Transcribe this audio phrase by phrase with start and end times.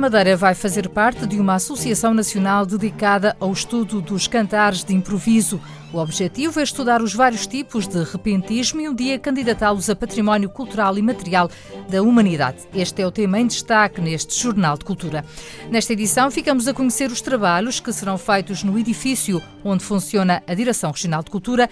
[0.00, 4.94] A Madeira vai fazer parte de uma associação nacional dedicada ao estudo dos cantares de
[4.94, 5.60] improviso.
[5.92, 10.48] O objetivo é estudar os vários tipos de repentismo e um dia candidatá-los a património
[10.48, 11.50] cultural e material
[11.90, 12.66] da humanidade.
[12.74, 15.22] Este é o tema em destaque neste Jornal de Cultura.
[15.70, 20.54] Nesta edição, ficamos a conhecer os trabalhos que serão feitos no edifício onde funciona a
[20.54, 21.68] Direção Regional de Cultura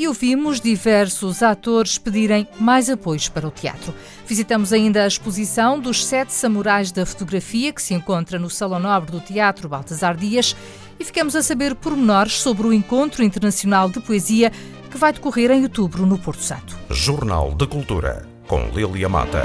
[0.00, 3.92] e ouvimos diversos atores pedirem mais apoios para o teatro.
[4.26, 9.12] Visitamos ainda a exposição dos Sete Samurais da Fotografia, que se encontra no Salão Nobre
[9.12, 10.56] do Teatro Baltasar Dias,
[10.98, 14.50] e ficamos a saber pormenores sobre o Encontro Internacional de Poesia
[14.90, 16.78] que vai decorrer em outubro no Porto Santo.
[16.88, 19.42] Jornal da Cultura, com Lilia Mata.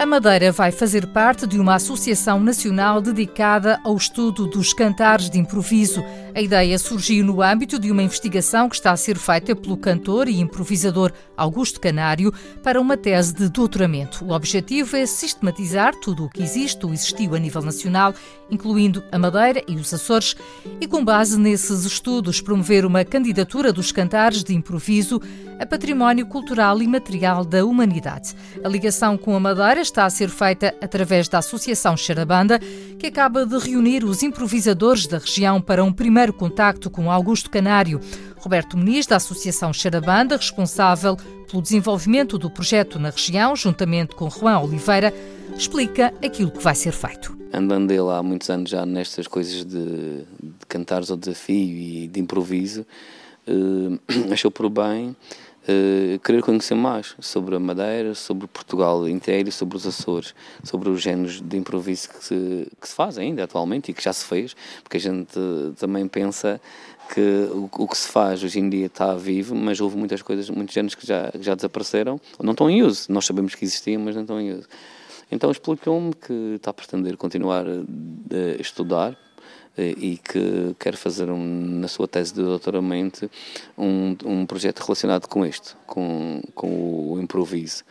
[0.00, 5.38] A Madeira vai fazer parte de uma associação nacional dedicada ao estudo dos cantares de
[5.38, 6.02] improviso.
[6.34, 10.28] A ideia surgiu no âmbito de uma investigação que está a ser feita pelo cantor
[10.28, 14.24] e improvisador Augusto Canário para uma tese de doutoramento.
[14.24, 18.14] O objetivo é sistematizar tudo o que existe ou existiu a nível nacional,
[18.50, 20.36] incluindo a Madeira e os Açores,
[20.80, 25.20] e com base nesses estudos promover uma candidatura dos cantares de improviso
[25.58, 28.34] a património cultural e material da humanidade.
[28.64, 32.58] A ligação com a Madeira está a ser feita através da Associação Xarabanda,
[32.98, 38.00] que acaba de reunir os improvisadores da região para um primeiro contacto com Augusto Canário.
[38.38, 41.16] Roberto Muniz, da Associação Xarabanda, responsável
[41.50, 45.12] pelo desenvolvimento do projeto na região, juntamente com Juan Oliveira,
[45.56, 47.36] explica aquilo que vai ser feito.
[47.52, 52.20] Andando ele há muitos anos já nestas coisas de, de cantares ao desafio e de
[52.20, 52.86] improviso,
[53.48, 53.98] uh,
[54.32, 55.16] achou por bem
[55.70, 61.00] uh, querer conhecer mais sobre a Madeira, sobre Portugal inteiro sobre os Açores, sobre os
[61.00, 64.54] géneros de improviso que se, que se faz ainda atualmente e que já se fez,
[64.82, 65.38] porque a gente
[65.78, 66.60] também pensa
[67.12, 67.20] que
[67.52, 70.74] o, o, que se faz hoje em dia está vivo, mas houve muitas coisas, muitos
[70.74, 73.06] géneros que já, que já desapareceram, não estão em uso.
[73.10, 74.68] Nós sabemos que existiam, mas não estão em uso.
[75.30, 79.16] Então explicou-me que está a pretender continuar a estudar eh,
[79.78, 83.30] e que quer fazer um, na sua tese de doutoramento
[83.78, 87.84] um, um projeto relacionado com isto, com, com o improviso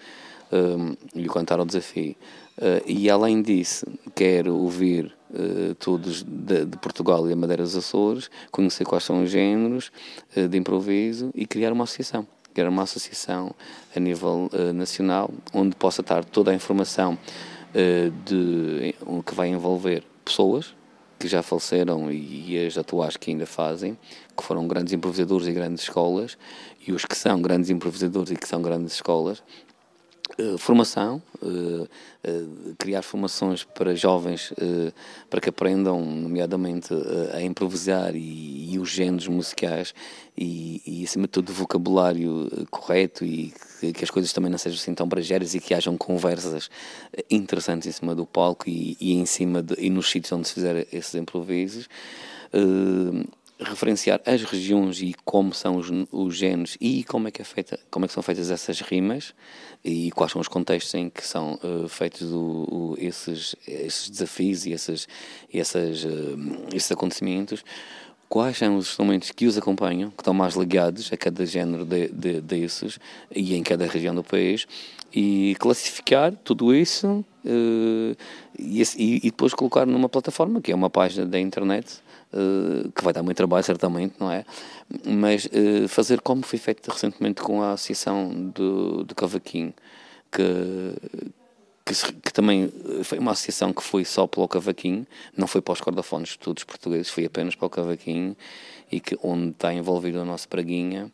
[0.51, 2.15] um, e o cantar ao desafio.
[2.57, 7.75] Uh, e além disso, quero ouvir uh, todos de, de, Portugal e da Madeira dos
[7.75, 9.91] Açores, conhecer quais são os géneros
[10.35, 12.27] uh, de improviso e criar uma associação.
[12.53, 13.55] Criar uma associação
[13.95, 17.17] a nível nacional onde possa estar toda a informação
[18.25, 20.73] de, que vai envolver pessoas
[21.19, 23.97] que já faleceram e, e as atuais que ainda fazem,
[24.35, 26.37] que foram grandes improvisadores e grandes escolas,
[26.87, 29.43] e os que são grandes improvisadores e que são grandes escolas,
[30.57, 34.53] formação, uh, uh, criar formações para jovens
[35.29, 36.89] para que aprendam, nomeadamente,
[37.33, 39.93] a improvisar e, e, os géneros musicais
[40.37, 44.77] e, e, acima de tudo, vocabulário correto e que, que, as coisas também não sejam
[44.77, 46.69] assim tão brageiras e que hajam conversas
[47.29, 50.53] interessantes em cima do palco e, e em cima de, e nos sítios onde se
[50.53, 51.87] fizer esses improvisos
[53.59, 57.77] referenciar as regiões e como são os, os genes e como é que é feita,
[57.91, 59.33] como é que são feitas essas rimas
[59.83, 62.37] e quais são os contextos em que são uh, feitos o,
[62.69, 65.07] o, esses, esses desafios e esses,
[65.53, 66.09] essas, uh,
[66.73, 67.63] esses acontecimentos,
[68.29, 72.07] quais são os instrumentos que os acompanham, que estão mais ligados a cada género de,
[72.09, 72.97] de, desses
[73.35, 74.67] e em cada região do país,
[75.13, 78.15] e classificar tudo isso uh,
[78.57, 82.01] e, e, depois colocar numa plataforma, que é uma página da internet,
[82.33, 84.45] uh, que vai dar muito trabalho, certamente, não é?
[85.05, 89.73] Mas uh, fazer como foi feito recentemente com a Associação do, do Cavaquinho,
[90.31, 90.43] que,
[91.85, 92.71] que, que, também
[93.03, 97.09] foi uma associação que foi só pelo cavaquinho, não foi para os cordofones todos portugueses,
[97.09, 98.37] foi apenas para o cavaquinho,
[98.91, 101.11] e que onde está envolvido o nosso Praguinha,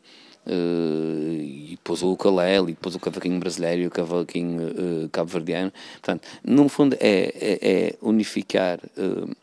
[0.48, 5.74] Uh, e depois o ukulele, e depois o cavaquinho brasileiro e o cavaquinho uh, cabo-verdiano.
[5.94, 9.36] Portanto, no fundo é, é, é unificar uh, eh,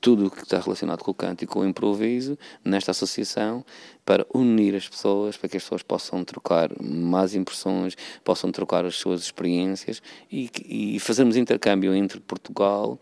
[0.00, 3.64] tudo o que está relacionado com o canto e com o improviso nesta associação
[4.04, 8.96] para unir as pessoas, para que as pessoas possam trocar mais impressões, possam trocar as
[8.96, 12.98] suas experiências e, e fazermos intercâmbio entre Portugal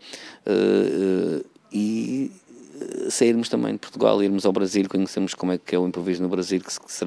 [0.47, 2.31] uh, uh, e
[3.09, 6.29] sairmos também de Portugal, irmos ao Brasil, conhecermos como é que é o improviso no
[6.29, 6.61] Brasil,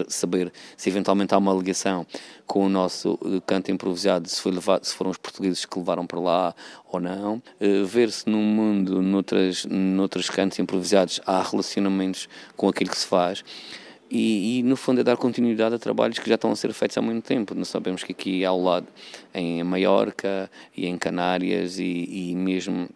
[0.09, 2.07] saber se eventualmente há uma ligação
[2.47, 6.07] com o nosso eh, canto improvisado, se, foi levado, se foram os portugueses que levaram
[6.07, 6.55] para lá
[6.91, 12.91] ou não, uh, ver se no mundo, noutras, noutros cantos improvisados, há relacionamentos com aquilo
[12.91, 13.45] que se faz.
[14.09, 16.97] E, e, no fundo é dar continuidade a trabalhos que já estão a ser feitos
[16.97, 17.55] há muito tempo.
[17.55, 18.87] Nós sabemos que aqui ao lado,
[19.35, 22.89] em Maiorca e em Canárias e, e mesmo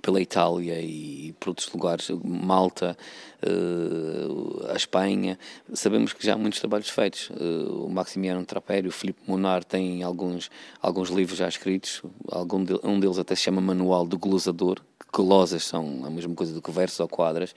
[0.00, 2.96] pela Itália e por outros lugares, Malta,
[3.42, 5.38] uh, a Espanha,
[5.72, 7.30] sabemos que já há muitos trabalhos feitos.
[7.30, 10.50] Uh, o Maximiano Trapério, o Filipe Monar têm alguns,
[10.80, 15.22] alguns livros já escritos, algum de, um deles até se chama Manual do Glosador, que
[15.22, 17.54] glosas são a mesma coisa do que versos ou quadras.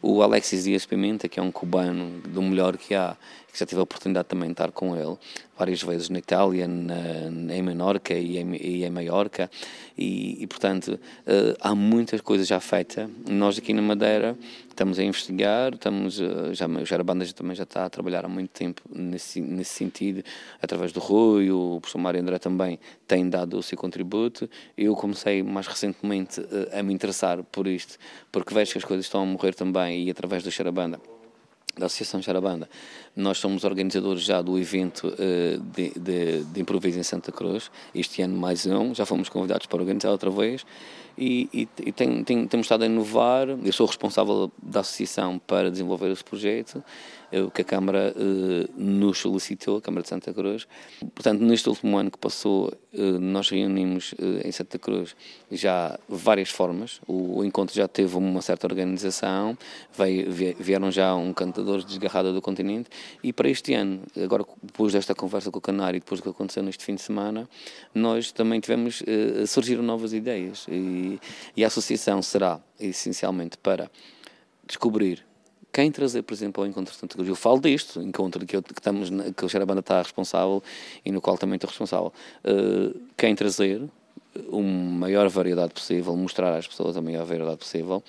[0.00, 3.16] O Alexis Dias Pimenta, que é um cubano do melhor que há,
[3.58, 5.16] já tive a oportunidade também de estar com ele
[5.60, 9.50] várias vezes na Itália, na, em Menorca e em, e em Maiorca,
[9.96, 13.10] e, e portanto uh, há muitas coisas já feitas.
[13.28, 14.34] Nós aqui na Madeira
[14.70, 18.50] estamos a investigar, estamos, uh, já, o Jarabanda também já está a trabalhar há muito
[18.50, 20.24] tempo nesse, nesse sentido,
[20.62, 24.48] através do Rui, o professor Mário André também tem dado o seu contributo.
[24.78, 27.98] Eu comecei mais recentemente uh, a me interessar por isto,
[28.32, 30.98] porque vejo que as coisas estão a morrer também, e através do Xarabanda
[31.80, 32.68] da Associação Jarabanda.
[33.16, 37.70] Nós somos organizadores já do evento uh, de, de, de, improviso em Santa Cruz.
[37.92, 40.64] Este ano mais um, já fomos convidados para organizar outra vez
[41.18, 43.48] e, e, e tem, tem, temos estado a inovar.
[43.48, 46.84] Eu sou responsável da associação para desenvolver esse projeto
[47.38, 50.66] o que a Câmara eh, nos solicitou, a Câmara de Santa Cruz.
[51.14, 55.14] Portanto, neste último ano que passou, eh, nós reunimos eh, em Santa Cruz
[55.50, 57.00] já várias formas.
[57.06, 59.56] O, encontro já teve uma certa organização,
[59.96, 62.90] veio, vieram já um cantador desgarrado do continente
[63.22, 66.30] e para este ano, agora depois desta conversa com o Canário e depois do que
[66.30, 67.48] aconteceu neste fim de semana,
[67.94, 69.02] nós também tivemos,
[69.48, 71.18] surgiram novas ideias e,
[71.56, 73.90] e a associação será essencialmente para
[74.66, 75.24] descobrir
[75.72, 78.62] quem trazer, por exemplo, ao Encontro de Santa Cruz, eu falo disto, encontro que, eu,
[78.62, 80.62] que, estamos, que o Xerabanda está responsável
[81.04, 82.12] e no qual também estou responsável,
[82.44, 83.82] uh, quem trazer,
[84.48, 88.02] uma maior variedade possível, mostrar às pessoas a maior variedade possível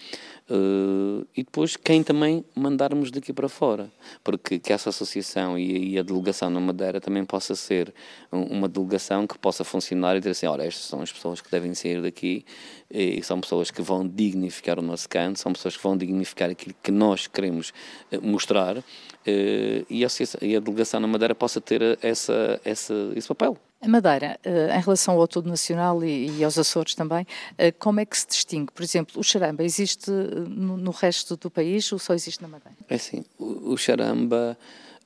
[0.49, 3.91] uh, e depois quem também mandarmos daqui para fora,
[4.23, 7.93] porque que essa associação e, e, a delegação na Madeira também possa ser
[8.31, 11.73] uma delegação que possa funcionar e dizer assim, olha, estas são as pessoas que devem
[11.73, 12.45] sair daqui
[12.89, 16.75] e são pessoas que vão dignificar o nosso canto, são pessoas que vão dignificar aquilo
[16.83, 17.73] que nós queremos
[18.11, 18.83] eh, mostrar uh,
[19.25, 20.07] e, a,
[20.41, 23.57] e a delegação na Madeira possa ter essa, essa, esse papel.
[23.83, 27.25] A Madeira, eh, em relação ao todo nacional e, aos Açores também,
[27.57, 28.71] eh, como é que se distingue?
[28.71, 32.77] Por exemplo, o charamba existe eh, no, resto do país ou só existe na Madeira?
[32.87, 34.55] É assim, o, charamba,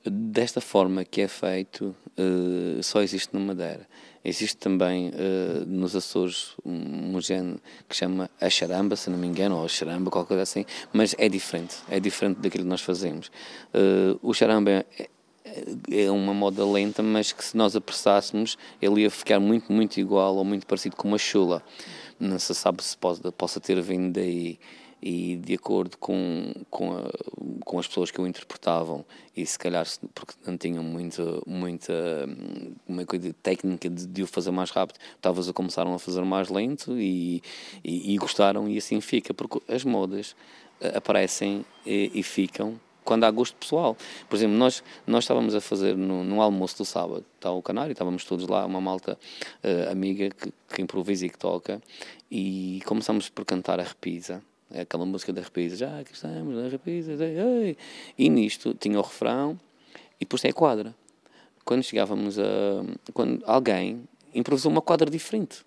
[0.04, 1.96] desta forma que é feito,
[2.82, 3.88] só existe na Madeira.
[4.22, 5.12] Existe também
[5.66, 10.10] nos Açores um, género que chama a charamba, se não me engano, ou a charamba,
[10.10, 13.30] qualquer coisa assim, mas é diferente, é diferente daquilo que nós fazemos.
[14.22, 15.08] o charamba é,
[15.90, 20.36] é uma moda lenta, mas que se nós apressássemos, ele ia ficar muito, muito igual
[20.36, 21.62] ou muito parecido com uma chula.
[22.18, 24.58] Não se sabe se pode, possa ter vindo daí
[25.02, 27.02] e de acordo com, com, a,
[27.64, 29.04] com as pessoas que o interpretavam
[29.36, 31.92] e se calhar porque não tinham muita, muita
[32.88, 36.48] uma coisa técnica de, de, o fazer mais rápido, talvez a começaram a fazer mais
[36.48, 37.42] lento e,
[37.84, 40.34] e, e gostaram e assim fica, porque as modas
[40.80, 43.96] eh, aparecem e, e ficam quando há gosto pessoal.
[44.28, 47.92] Por exemplo, nós, nós estávamos a fazer no, no almoço do sábado, está o Canário,
[47.92, 49.16] estávamos todos lá, uma malta
[49.64, 51.80] uh, amiga que, que improvisa e que toca,
[52.30, 54.42] e começamos por cantar a repisa,
[54.74, 57.78] aquela música da repisa, já aqui estamos na repisa, ei.
[58.18, 59.58] e nisto tinha o refrão
[60.20, 60.94] e depois tem a quadra.
[61.64, 62.42] Quando chegávamos a.
[63.12, 64.04] quando alguém
[64.34, 65.64] improvisou uma quadra diferente.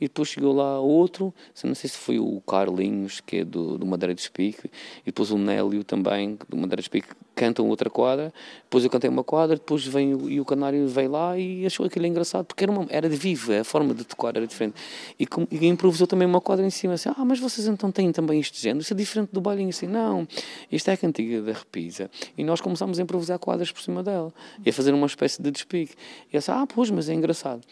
[0.00, 1.32] E depois chegou lá outro,
[1.64, 4.70] não sei se foi o Carlinhos, que é do, do Madeira de e
[5.06, 8.32] depois o Nélio também, do Madeira de Espique, cantam outra quadra,
[8.64, 11.86] depois eu cantei uma quadra, depois vem o, e o Canário veio lá e achou
[11.86, 14.74] aquilo engraçado, porque era, uma, era de vivo, a forma de tocar era diferente.
[15.18, 18.12] E, com, e improvisou também uma quadra em cima, assim, ah, mas vocês então têm
[18.12, 20.26] também este género, isso é diferente do bailinho, assim, não,
[20.70, 22.10] isto é a cantiga da repisa.
[22.36, 24.32] E nós começámos a improvisar quadras por cima dela,
[24.64, 25.94] e a fazer uma espécie de despique.
[26.30, 27.62] E eu disse, ah, pois, mas é engraçado.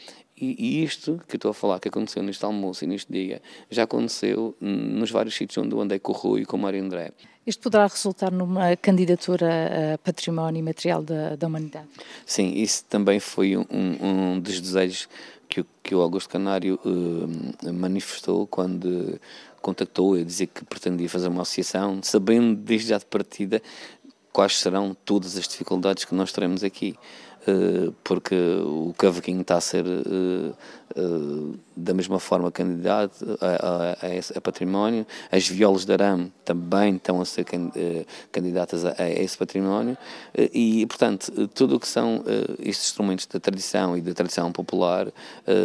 [0.40, 4.56] E, isto que estou a falar, que aconteceu neste almoço e neste dia, já aconteceu
[4.61, 7.12] nos vários sítios onde eu andei com o Rui e com o Mário André.
[7.47, 11.88] Isto poderá resultar numa candidatura a património material da, da humanidade?
[12.25, 15.09] Sim, isso também foi um, um dos desejos
[15.49, 19.20] que, que o Augusto Canário uh, manifestou quando
[19.61, 23.61] contactou e dizia que pretendia fazer uma associação, sabendo desde já de partida
[24.32, 26.97] quais serão todas as dificuldades que nós teremos aqui.
[27.47, 30.52] Eh, porque o cavaquinho está a ser eh,
[31.76, 37.25] da mesma forma candidato a, a, a, património, as violas de arame também estão a
[37.25, 37.44] ser
[38.32, 39.97] candidatas a, a esse património.
[40.52, 42.25] E, portanto, tudo o que são
[42.59, 45.09] estes instrumentos da tradição e da tradição popular,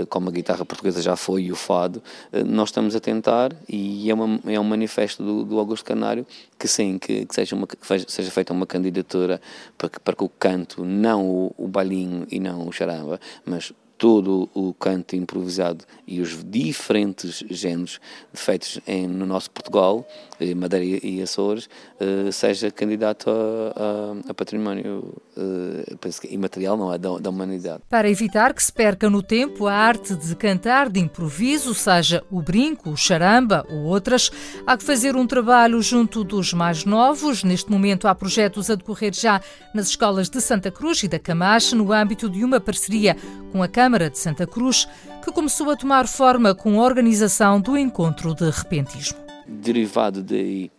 [0.10, 2.02] como a guitarra portuguesa já foi e o fado,
[2.46, 6.26] nós estamos a tentar e é, uma, é um manifesto do, do Augusto Canário
[6.58, 7.68] que sim, que, que, seja, uma,
[8.08, 9.42] seja feita uma candidatura
[9.78, 13.74] para que, para que o canto, não o, o balinho e não o charamba, mas
[13.98, 18.00] todo o canto improvisado e os diferentes géneros
[18.34, 20.06] feitos em, no nosso Portugal,
[20.40, 26.98] eh, Madeira e Açores, eh, seja candidato a, a, a património eh, imaterial, não é,
[26.98, 27.84] da, da, humanidade.
[27.90, 32.42] Para evitar que se perca no tempo a arte de cantar de improviso, seja o
[32.42, 34.30] brinco, o charamba ou outras,
[34.68, 37.44] há que fazer um trabalho junto dos mais novos.
[37.44, 39.42] Neste momento há projetos a decorrer já
[39.74, 43.16] nas escolas de Santa Cruz e da Camacha, no âmbito de uma parceria
[43.52, 44.88] com a Câmara de Santa Cruz,
[45.24, 49.18] que começou a tomar forma com a organização do Encontro de Repentismo.
[49.48, 50.72] Derivado daí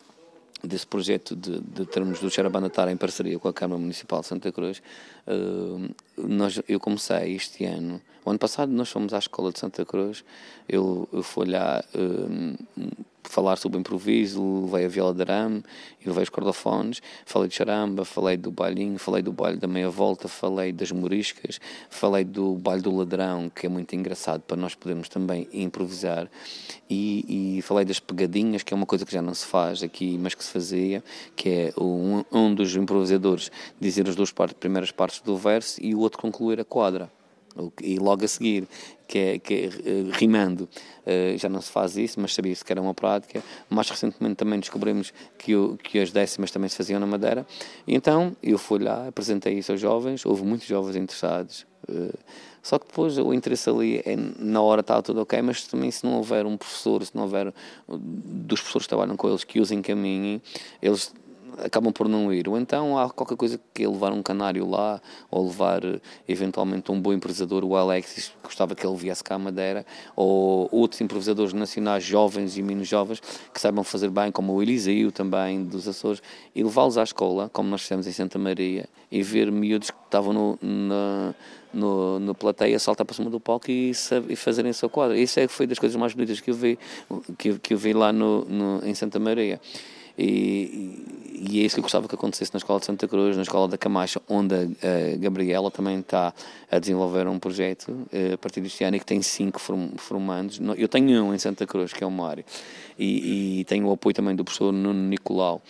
[0.62, 4.50] desse projeto de, de termos do Xarabanatar em parceria com a Câmara Municipal de Santa
[4.50, 4.82] Cruz,
[5.26, 9.84] uh, nós, eu comecei este ano, o ano passado nós fomos à Escola de Santa
[9.84, 10.24] Cruz,
[10.68, 12.88] eu, eu fui lá uh,
[13.30, 15.62] falar sobre o improviso, levei a viola de arame
[16.06, 20.28] levei os cordofones, falei de charamba, falei do bailinho, falei do baile da meia volta,
[20.28, 25.08] falei das moriscas, falei do baile do ladrão, que é muito engraçado para nós podermos
[25.08, 26.30] também improvisar,
[26.88, 30.16] e, e falei das pegadinhas, que é uma coisa que já não se faz aqui,
[30.18, 31.02] mas que se fazia,
[31.34, 35.94] que é um, um dos improvisadores dizer as duas partes, primeiras partes do verso e
[35.94, 37.10] o outro concluir a quadra
[37.82, 38.68] e logo a seguir,
[39.06, 42.72] que é, que é uh, rimando, uh, já não se faz isso, mas sabia-se que
[42.72, 43.42] era uma prática.
[43.70, 47.46] Mais recentemente também descobrimos que, o, que as décimas também se faziam na Madeira.
[47.86, 51.66] E então eu fui lá, apresentei isso aos jovens, houve muitos jovens interessados.
[51.88, 52.16] Uh,
[52.62, 56.04] só que depois o interesse ali é, na hora está tudo ok, mas também se
[56.04, 57.54] não houver um professor, se não houver
[57.88, 60.42] dos professores que trabalham com eles que os encaminhem,
[60.82, 61.14] eles
[61.58, 62.48] acabam por não ir.
[62.48, 65.00] Ou então há qualquer coisa que é levar um canário lá,
[65.30, 65.80] ou levar
[66.28, 71.00] eventualmente um bom improvisador, o Alexis, gostava que ele viesse cá à Madeira, ou outros
[71.00, 73.20] improvisadores nacionais jovens e menos jovens
[73.52, 76.22] que saibam fazer bem, como o Eliseu também, dos Açores,
[76.54, 80.32] e levá-los à escola, como nós fizemos em Santa Maria, e ver miúdos que estavam
[80.32, 81.34] no, na,
[81.72, 83.92] no, no plateia saltar para cima do palco e,
[84.28, 85.18] e fazerem a sua quadra.
[85.18, 86.78] Isso é, foi das coisas mais bonitas que eu vi,
[87.38, 89.60] que, que eu vi lá no, no em Santa Maria.
[90.18, 91.04] E,
[91.38, 93.68] e, é isso que eu gostava que acontecesse na Escola de Santa Cruz, na Escola
[93.68, 96.32] da Camacha, onde a, Gabriela também está
[96.70, 99.60] a desenvolver um projeto uh, a partir deste ano e que tem cinco
[99.96, 100.60] formandos.
[100.76, 102.44] Eu tenho um em Santa Cruz, que é o Mário,
[102.98, 105.62] e, e tenho o apoio também do professor Nuno Nicolau,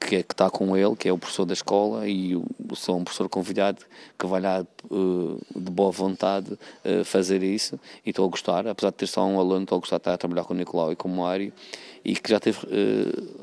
[0.00, 2.44] que, é, que está com ele, que é o professor da escola, e eu
[2.74, 3.84] sou um professor convidado
[4.18, 6.58] que vai lá uh, de boa vontade
[7.04, 9.96] fazer isso, e estou a gostar, apesar de ter só um aluno, estou a gostar
[9.96, 11.52] de estar a trabalhar com o Nicolau e com o Mário
[12.04, 12.58] e que já teve,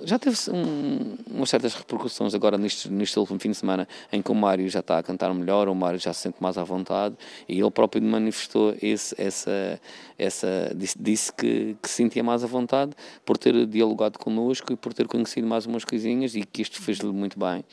[0.03, 4.31] já teve um, umas certas repercussões agora neste, neste último fim de semana em que
[4.31, 7.15] o Mário já está a cantar melhor, o Mário já se sente mais à vontade
[7.47, 9.79] e ele próprio manifestou esse, essa,
[10.17, 14.75] essa, disse, disse que, que se sentia mais à vontade por ter dialogado connosco e
[14.75, 17.63] por ter conhecido mais umas coisinhas e que isto fez-lhe muito bem.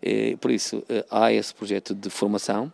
[0.00, 2.72] Eh, por isso, eh, há esse projeto de formação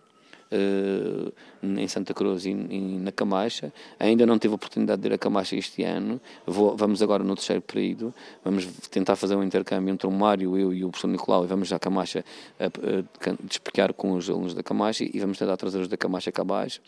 [0.52, 1.32] uh,
[1.62, 3.72] em Santa Cruz e, na Camacha.
[3.98, 6.20] Ainda não tive a oportunidade de ir a Camacha este ano.
[6.46, 8.14] Vamos agora no terceiro período.
[8.44, 11.72] Vamos tentar fazer um intercâmbio entre o Mário, eu e o professor Nicolau e vamos
[11.72, 12.24] à Camacha
[12.58, 16.80] a, com os alunos da Camacha e vamos tentar trazer os da Camacha cá abaixo.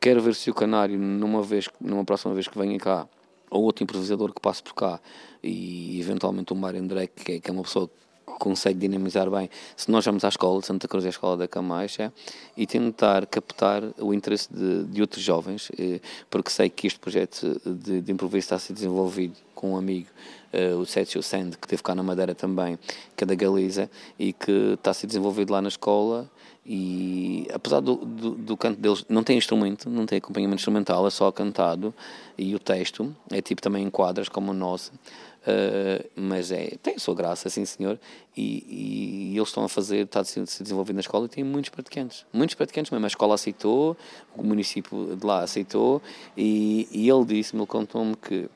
[0.00, 3.06] Quero ver se o Canário, numa, vez, numa próxima vez que venha cá,
[3.50, 5.00] ou outro improvisador que passe por cá,
[5.42, 7.90] e eventualmente o Mário André, que é, que é uma pessoa
[8.38, 11.46] consegue dinamizar bem se nós vamos à escola de Santa Cruz e à escola da
[11.46, 12.12] Camacha
[12.56, 17.60] e tentar captar o interesse de, de outros jovens, eh, porque sei que este projeto
[17.66, 20.08] de, de improviso está a ser desenvolvido com um amigo,
[20.54, 22.78] uh, o Sérgio Sand, que teve cá na Madeira também,
[23.14, 26.30] que é da Galiza, e que está a ser desenvolvido lá na escola.
[26.64, 31.10] E apesar do, do, do, canto deles, não tem instrumento, não tem acompanhamento instrumental, é
[31.10, 31.94] só cantado,
[32.36, 34.92] e o texto é tipo também em quadras, como o nosso.
[35.40, 37.98] Uh, mas é, tem a sua graça, sim senhor,
[38.36, 41.70] e, e, eles estão a fazer, está a ser desenvolvido na escola e tem muitos
[41.70, 43.96] praticantes, muitos praticantes mesmo, a escola aceitou,
[44.36, 46.02] o município de lá aceitou,
[46.36, 48.50] e, e ele disse-me, ele contou-me que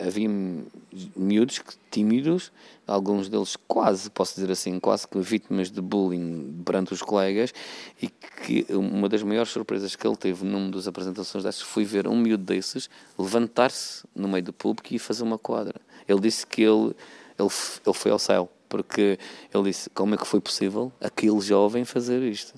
[0.00, 0.28] havia
[1.14, 2.50] miúdos tímidos,
[2.86, 7.52] alguns deles quase, posso dizer assim, quase que vítimas de bullying perante os colegas,
[8.02, 12.08] e que uma das maiores surpresas que ele teve numa das apresentações dessas foi ver
[12.08, 12.88] um miúdo desses
[13.18, 15.80] levantar-se no meio do público e fazer uma quadra.
[16.08, 16.94] Ele disse que ele,
[17.38, 17.50] ele,
[17.86, 19.18] ele foi ao céu, porque
[19.52, 22.54] ele disse como é que foi possível aquele jovem fazer isto.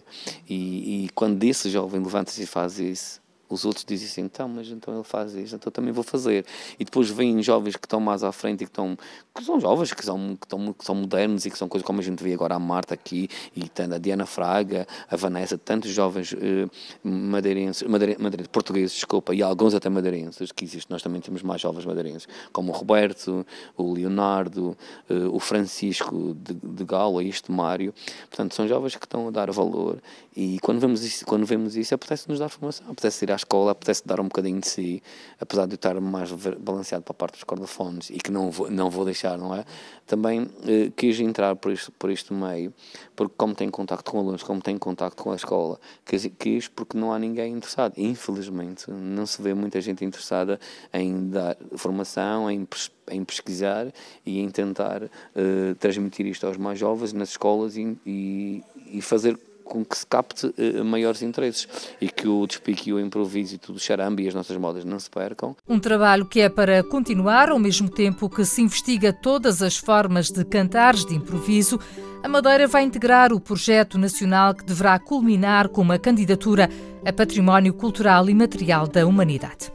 [0.49, 3.22] E, e quando esse jovem levanta-se e faz isso,
[3.53, 6.45] os outros dizem assim, então, mas então ele faz isto, então também vou fazer.
[6.79, 8.97] E depois vêm jovens que estão mais à frente e que estão,
[9.35, 12.01] que são jovens, que são, que, estão, que são modernos e que são coisas como
[12.01, 16.35] a gente vê agora a Marta aqui, e a Diana Fraga, a Vanessa, tantos jovens
[16.35, 16.69] eh,
[17.03, 21.61] madeirenses, madeire, madeire, portugueses, desculpa, e alguns até madeirenses, que existe, nós também temos mais
[21.61, 23.45] jovens madeirenses, como o Roberto,
[23.77, 24.77] o Leonardo,
[25.09, 27.93] eh, o Francisco de, de Galo, este Mário,
[28.29, 29.99] portanto, são jovens que estão a dar valor
[30.35, 34.03] e quando vemos isso, quando vemos isso apetece-nos dar formação, apetece ir à escola, apetece
[34.07, 35.03] dar um bocadinho de si,
[35.41, 38.71] apesar de eu estar mais balanceado para a parte dos cordofones e que não vou,
[38.71, 39.65] não vou deixar, não é?
[40.07, 42.73] Também eh, quis entrar por este, por este meio,
[43.15, 46.97] porque como tenho contacto com alunos, como tenho contacto com a escola, quis, quis porque
[46.97, 47.95] não há ninguém interessado.
[47.97, 50.59] Infelizmente, não se vê muita gente interessada
[50.93, 52.67] em dar formação, em,
[53.11, 53.93] em pesquisar
[54.25, 59.39] e em tentar uh, transmitir isto aos mais jovens nas escolas e, e, e fazer
[59.65, 61.69] com que se capte uh, maiores interesses
[62.01, 64.85] e que o despique e o improviso e tudo o charambe e as nossas modas
[64.85, 65.57] não se percam.
[65.69, 70.31] Um trabalho que é para continuar ao mesmo tempo que se investiga todas as formas
[70.31, 71.79] de cantares de improviso.
[72.23, 76.69] A Madeira vai integrar o projeto nacional que deverá culminar com uma candidatura
[77.05, 79.73] a Património Cultural e Material da Humanidade.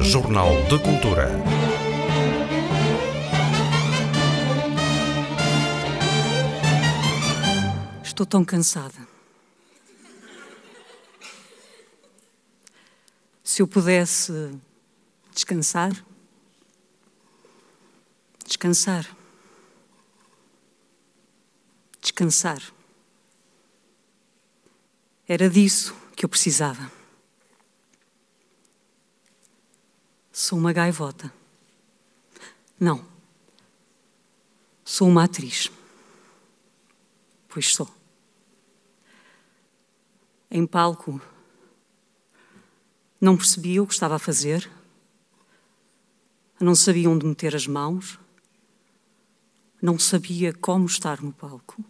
[0.00, 1.69] Jornal de Cultura.
[8.20, 9.08] Estou tão cansada.
[13.42, 14.30] Se eu pudesse
[15.32, 15.90] descansar,
[18.44, 19.16] descansar,
[21.98, 22.62] descansar.
[25.26, 26.92] Era disso que eu precisava.
[30.30, 31.32] Sou uma gaivota.
[32.78, 33.02] Não.
[34.84, 35.70] Sou uma atriz.
[37.48, 37.99] Pois sou
[40.50, 41.20] em palco,
[43.20, 44.70] não percebia o que estava a fazer,
[46.58, 48.18] não sabia onde meter as mãos,
[49.80, 51.84] não sabia como estar no palco,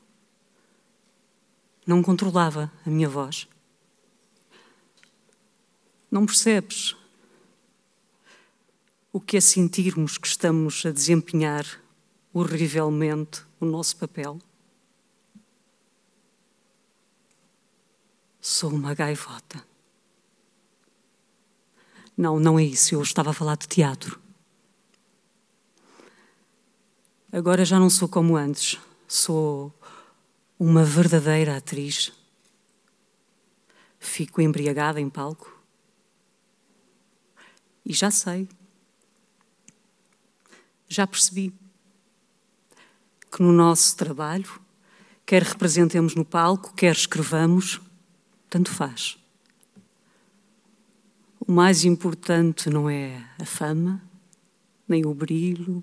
[1.87, 3.49] não controlava a minha voz.
[6.11, 6.97] Não percebes
[9.12, 11.64] o que é sentirmos que estamos a desempenhar
[12.33, 14.38] horrivelmente o nosso papel?
[18.40, 19.62] Sou uma gaivota.
[22.16, 22.94] Não, não é isso.
[22.94, 24.21] Eu estava a falar de teatro.
[27.32, 28.78] Agora já não sou como antes.
[29.06, 29.73] Sou
[30.58, 32.12] uma verdadeira atriz.
[33.99, 35.60] Fico embriagada em palco.
[37.84, 38.49] E já sei.
[40.88, 41.54] Já percebi
[43.30, 44.60] que no nosso trabalho,
[45.25, 47.80] quer representemos no palco, quer escrevamos,
[48.50, 49.17] tanto faz.
[51.39, 54.02] O mais importante não é a fama,
[54.86, 55.82] nem o brilho,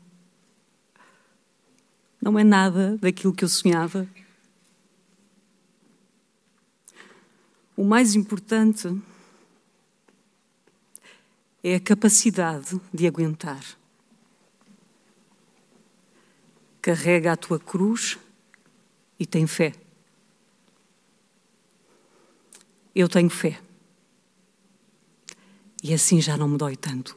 [2.22, 4.08] não é nada daquilo que eu sonhava.
[7.76, 9.02] O mais importante
[11.64, 13.64] é a capacidade de aguentar.
[16.82, 18.18] Carrega a tua cruz
[19.20, 19.87] e tem fé.
[22.98, 23.60] Eu tenho fé.
[25.84, 27.16] E assim já não me dói tanto.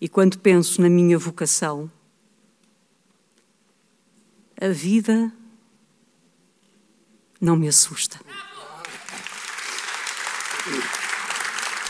[0.00, 1.90] E quando penso na minha vocação,
[4.58, 5.30] a vida
[7.38, 8.18] não me assusta.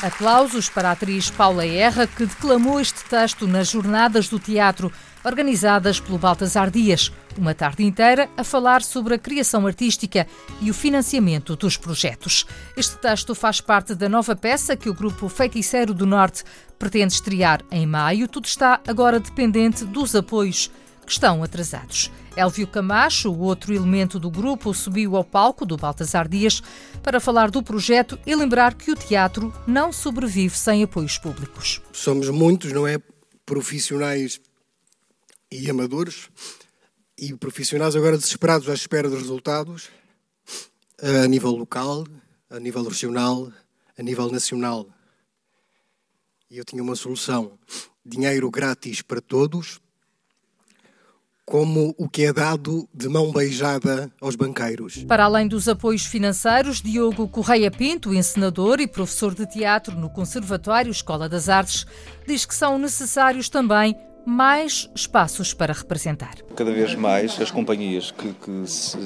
[0.02, 4.92] Aplausos para a atriz Paula Erra, que declamou este texto nas Jornadas do Teatro
[5.28, 10.26] organizadas pelo Baltasar Dias, uma tarde inteira a falar sobre a criação artística
[10.60, 12.46] e o financiamento dos projetos.
[12.74, 16.42] Este texto faz parte da nova peça que o grupo Feiticeiro do Norte
[16.78, 18.26] pretende estrear em maio.
[18.26, 20.70] Tudo está agora dependente dos apoios
[21.04, 22.10] que estão atrasados.
[22.34, 26.62] Elvio Camacho, o outro elemento do grupo, subiu ao palco do Baltasar Dias
[27.02, 31.82] para falar do projeto e lembrar que o teatro não sobrevive sem apoios públicos.
[31.92, 32.98] Somos muitos, não é?
[33.44, 34.40] Profissionais
[35.50, 36.28] e amadores
[37.18, 39.88] e profissionais agora desesperados à espera dos resultados
[41.02, 42.04] a nível local,
[42.50, 43.52] a nível regional,
[43.96, 44.87] a nível nacional.
[46.50, 47.58] E eu tinha uma solução:
[48.04, 49.80] dinheiro grátis para todos,
[51.44, 55.04] como o que é dado de mão beijada aos banqueiros.
[55.04, 60.90] Para além dos apoios financeiros, Diogo Correia Pinto, encenador e professor de teatro no Conservatório
[60.90, 61.87] Escola das Artes,
[62.26, 66.35] diz que são necessários também mais espaços para representar.
[66.54, 68.98] Cada vez mais as companhias que, que, se,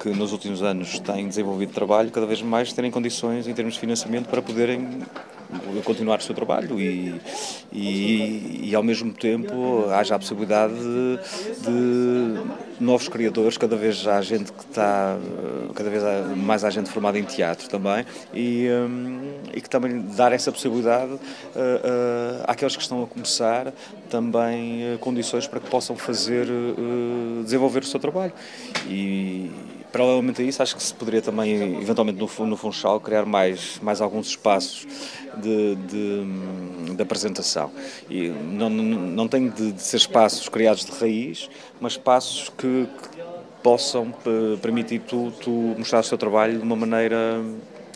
[0.00, 3.80] que nos últimos anos têm desenvolvido trabalho, cada vez mais terem condições em termos de
[3.80, 5.02] financiamento para poderem
[5.84, 7.20] continuar o seu trabalho e,
[7.72, 11.18] e, e, ao mesmo tempo haja a possibilidade de,
[11.62, 12.40] de,
[12.80, 15.16] novos criadores, cada vez há gente que está,
[15.74, 16.02] cada vez
[16.36, 21.12] mais há gente formada em teatro também e, um, e que também dar essa possibilidade
[21.12, 23.72] uh, uh, àqueles que estão a começar
[24.10, 26.46] também uh, condições para que possam fazer,
[27.42, 28.32] desenvolver o seu trabalho.
[28.88, 29.50] E
[29.94, 34.00] Paralelamente a isso, acho que se poderia também, eventualmente no, no Funchal, criar mais, mais
[34.00, 34.84] alguns espaços
[35.44, 37.70] de, de, de apresentação.
[38.08, 41.48] E não, não, não tem de, de, ser espaços criados de raiz,
[41.80, 43.22] mas espaços que, que
[43.62, 44.12] possam
[44.60, 47.42] permitir tu, tu mostrar o seu trabalho de uma maneira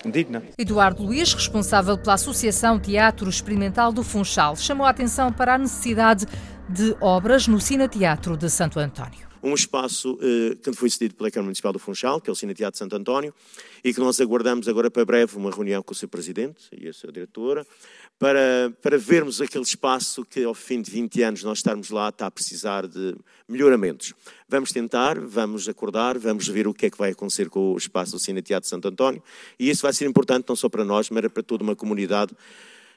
[0.05, 0.43] digna.
[0.57, 6.27] Eduardo Luiz, responsável pela Associação Teatro Experimental do Funchal, chamou a atenção para a necessidade
[6.69, 11.31] de obras no Cine Teatro de Santo António um espaço eh, que foi cedido pela
[11.31, 13.33] Câmara Municipal do Funchal, que é o Cine Teatro Santo António,
[13.85, 16.93] e que nós aguardamos agora para breve uma reunião com o seu Presidente e a
[16.93, 17.67] sua Diretora,
[18.19, 22.27] para, para vermos aquele espaço que ao fim de 20 anos nós estarmos lá está
[22.27, 23.15] a precisar de
[23.49, 24.13] melhoramentos.
[24.49, 28.13] Vamos tentar, vamos acordar, vamos ver o que é que vai acontecer com o espaço
[28.13, 29.23] do Cine Teatro Santo António,
[29.59, 32.35] e isso vai ser importante não só para nós, mas para toda uma comunidade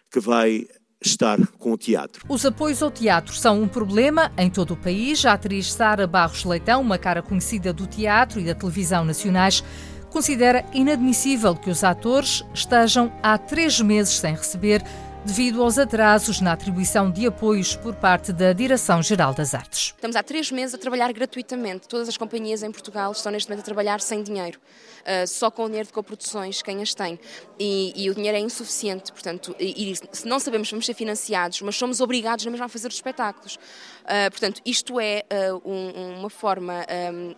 [0.10, 0.68] que vai
[1.04, 2.24] estar com o teatro.
[2.30, 5.26] Os apoios ao teatro são um problema em todo o país.
[5.26, 9.64] A atriz Sara Barros Leitão, uma cara conhecida do teatro e da televisão nacionais,
[10.10, 14.84] considera inadmissível que os atores estejam há três meses sem receber
[15.26, 19.94] devido aos atrasos na atribuição de apoios por parte da Direção-Geral das Artes.
[19.96, 21.88] Estamos há três meses a trabalhar gratuitamente.
[21.88, 25.64] Todas as companhias em Portugal estão neste momento a trabalhar sem dinheiro, uh, só com
[25.64, 27.20] o dinheiro de coproduções, quem as tem.
[27.60, 30.96] E, e o dinheiro é insuficiente, portanto, e, e, se não sabemos se vamos ser
[30.96, 33.60] financiados, mas somos obrigados na mesma a fazer os espetáculos.
[34.04, 37.36] Uh, portanto, isto é uh, um, uma forma um,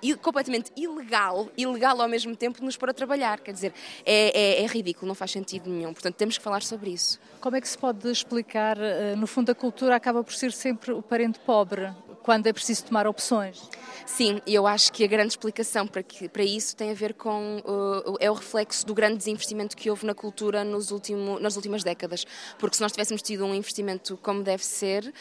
[0.00, 3.40] de, completamente ilegal, ilegal ao mesmo tempo, de nos pôr a trabalhar.
[3.40, 3.72] Quer dizer,
[4.04, 5.92] é, é, é ridículo, não faz sentido nenhum.
[5.92, 7.20] Portanto, temos que falar sobre isso.
[7.40, 10.92] Como é que se pode explicar, eh, no fundo, a cultura acaba por ser sempre
[10.92, 11.90] o parente pobre,
[12.22, 13.68] quando é preciso tomar opções?
[14.06, 17.58] Sim, eu acho que a grande explicação para, que, para isso tem a ver com
[17.58, 21.84] uh, é o reflexo do grande desinvestimento que houve na cultura nos último, nas últimas
[21.84, 22.26] décadas.
[22.58, 25.12] Porque se nós tivéssemos tido um investimento como deve ser,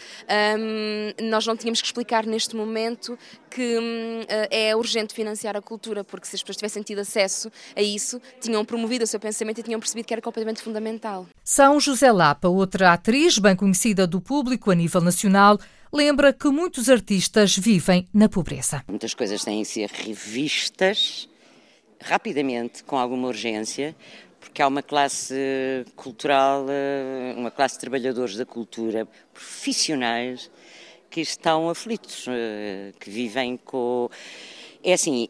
[0.57, 3.17] um, nós não tínhamos que explicar neste momento
[3.49, 7.81] que um, é urgente financiar a cultura, porque se as pessoas tivessem tido acesso a
[7.81, 11.27] isso, tinham promovido o seu pensamento e tinham percebido que era completamente fundamental.
[11.43, 15.59] São José Lapa, outra atriz bem conhecida do público a nível nacional,
[15.91, 18.83] lembra que muitos artistas vivem na pobreza.
[18.87, 21.27] Muitas coisas têm de ser revistas
[22.01, 23.95] rapidamente, com alguma urgência,
[24.39, 25.35] porque há uma classe
[25.95, 30.49] cultural, eh, uma classe de trabalhadores da cultura, profissionais,
[31.09, 34.09] que estão aflitos, eh, que vivem com.
[34.83, 35.27] É assim,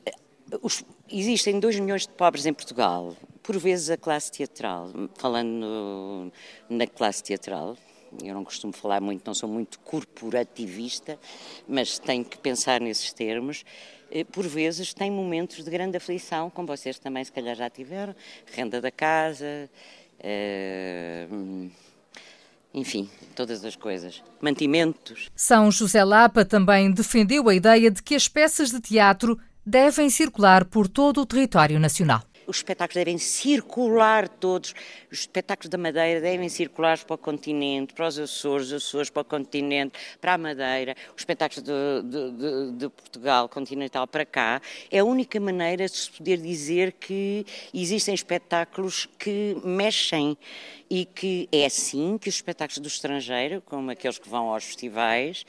[0.61, 0.83] os...
[1.09, 3.15] existem 2 milhões de pobres em Portugal.
[3.41, 6.31] Por vezes a classe teatral, falando
[6.69, 7.75] na classe teatral,
[8.23, 11.19] eu não costumo falar muito, não sou muito corporativista,
[11.67, 13.63] mas tenho que pensar nesses termos.
[14.11, 18.15] Eh, por vezes tem momentos de grande aflição, como vocês também se calhar já tiveram,
[18.53, 19.69] renda da casa,
[20.19, 21.71] uh,
[22.73, 24.23] enfim, todas as coisas.
[24.41, 25.29] Mantimentos.
[25.35, 30.65] São José Lapa também defendeu a ideia de que as peças de teatro devem circular
[30.65, 34.73] por todo o território nacional os espetáculos devem circular todos,
[35.11, 39.21] os espetáculos da Madeira devem circular para o continente, para os Açores, os Açores para
[39.21, 41.71] o continente, para a Madeira, os espetáculos de,
[42.03, 44.61] de, de, de Portugal continental para cá.
[44.89, 50.35] É a única maneira de se poder dizer que existem espetáculos que mexem
[50.89, 55.45] e que é assim que os espetáculos do estrangeiro, como aqueles que vão aos festivais,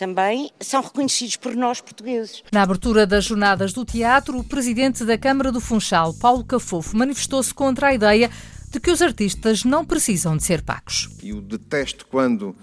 [0.00, 2.42] também são reconhecidos por nós portugueses.
[2.50, 7.52] Na abertura das Jornadas do Teatro, o presidente da Câmara do Funchal, Paulo Cafofo, manifestou-se
[7.52, 8.30] contra a ideia
[8.70, 11.10] de que os artistas não precisam de ser pagos.
[11.22, 12.56] Eu detesto quando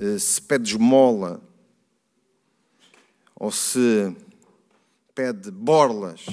[0.00, 1.40] eh, se pede esmola
[3.36, 4.12] ou se
[5.14, 6.26] pede borlas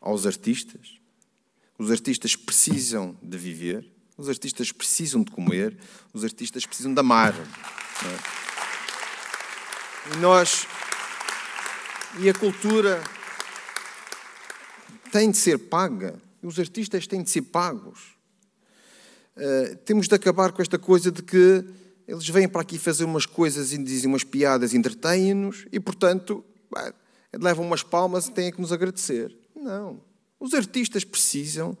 [0.00, 0.96] aos artistas.
[1.76, 5.78] Os artistas precisam de viver os artistas precisam de comer,
[6.12, 7.32] os artistas precisam de amar.
[7.32, 8.57] É?
[10.14, 10.66] E nós.
[12.18, 13.02] E a cultura
[15.12, 16.20] tem de ser paga.
[16.42, 18.16] Os artistas têm de ser pagos.
[19.36, 21.64] Uh, temos de acabar com esta coisa de que
[22.06, 26.44] eles vêm para aqui fazer umas coisas e dizem umas piadas, entretêm-nos e, portanto,
[26.74, 26.92] bem,
[27.40, 29.36] levam umas palmas e têm que nos agradecer.
[29.54, 30.00] Não.
[30.40, 31.76] Os artistas precisam,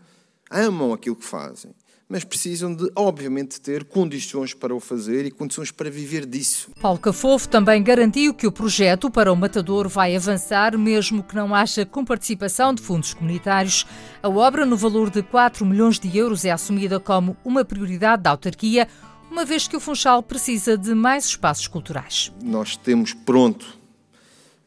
[0.50, 1.74] amam aquilo que fazem
[2.08, 6.70] mas precisam de, obviamente, ter condições para o fazer e condições para viver disso.
[6.80, 11.54] Paulo Cafofo também garantiu que o projeto para o Matador vai avançar, mesmo que não
[11.54, 13.86] haja comparticipação de fundos comunitários.
[14.22, 18.30] A obra, no valor de 4 milhões de euros, é assumida como uma prioridade da
[18.30, 18.88] autarquia,
[19.30, 22.32] uma vez que o Funchal precisa de mais espaços culturais.
[22.42, 23.78] Nós temos pronto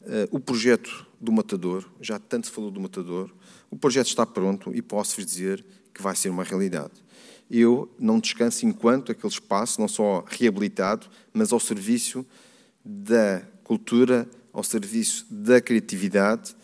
[0.01, 3.31] uh, o projeto do Matador, já tanto se falou do Matador,
[3.71, 6.91] o projeto está pronto e posso-vos dizer que vai ser uma realidade
[7.51, 12.25] eu não descanso enquanto aquele espaço, não só reabilitado, mas ao serviço
[12.83, 16.55] da cultura, ao serviço da criatividade.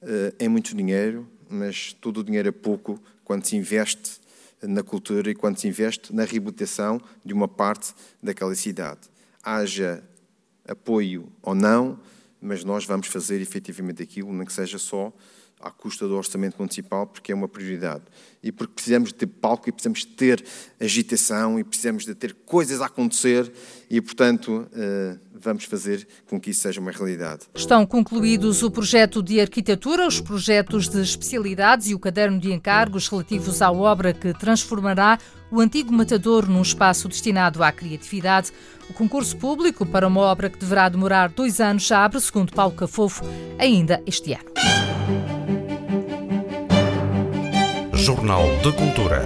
[0.00, 4.18] Eh, é muito dinheiro, mas todo o dinheiro é pouco quando se investe
[4.62, 9.00] na cultura e quando se investe na reabilitação de uma parte daquela cidade.
[9.42, 10.02] Haja
[10.66, 12.00] apoio ou não,
[12.40, 15.12] mas nós vamos fazer efetivamente aquilo, nem que seja só
[15.60, 18.02] à custa do orçamento municipal, porque é uma prioridade.
[18.42, 20.44] E porque precisamos de palco e precisamos de ter
[20.80, 23.52] agitação e precisamos de ter coisas a acontecer
[23.90, 27.42] e, portanto, eh, vamos fazer com que isso seja uma realidade.
[27.54, 33.08] Estão concluídos o projeto de arquitetura, os projetos de especialidades e o caderno de encargos
[33.08, 35.18] relativos à obra que transformará
[35.50, 38.52] o antigo matador num espaço destinado à criatividade.
[38.88, 42.74] O concurso público para uma obra que deverá demorar dois anos já abre, segundo Paulo
[42.74, 43.24] Cafofo,
[43.58, 44.89] ainda este ano.
[48.10, 49.22] Jornal de Cultura.